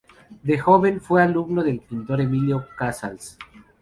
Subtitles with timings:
[0.41, 3.37] De joven fue alumno del pintor Emilio Casals.